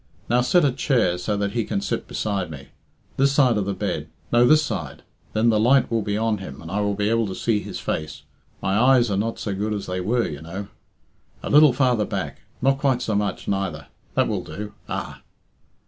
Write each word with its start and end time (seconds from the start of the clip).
Now 0.27 0.41
set 0.41 0.65
a 0.65 0.71
chair, 0.71 1.19
so 1.19 1.37
that 1.37 1.51
he 1.51 1.63
can 1.63 1.79
sit 1.79 2.07
beside 2.07 2.49
me. 2.49 2.69
This 3.17 3.33
side 3.33 3.55
of 3.55 3.65
the 3.65 3.75
bed 3.75 4.07
no, 4.33 4.47
this 4.47 4.63
side. 4.63 5.03
Then 5.33 5.49
the 5.49 5.59
light 5.59 5.91
will 5.91 6.01
be 6.01 6.17
on 6.17 6.39
him, 6.39 6.59
and 6.59 6.71
I 6.71 6.81
will 6.81 6.95
be 6.95 7.07
able 7.07 7.27
to 7.27 7.35
see 7.35 7.59
his 7.59 7.79
face 7.79 8.23
my 8.63 8.75
eyes 8.79 9.11
are 9.11 9.15
not 9.17 9.37
so 9.37 9.53
good 9.53 9.75
as 9.75 9.85
they 9.85 10.01
were, 10.01 10.27
you 10.27 10.41
know. 10.41 10.69
A 11.43 11.51
little 11.51 11.71
farther 11.71 12.05
back 12.05 12.39
not 12.63 12.79
quite 12.79 13.03
so 13.03 13.13
much, 13.13 13.47
neither 13.47 13.89
that 14.15 14.27
will 14.27 14.43
do. 14.43 14.73
Ah!" 14.89 15.21